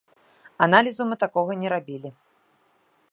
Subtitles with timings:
[0.65, 2.09] Аналізу мы такога не рабілі.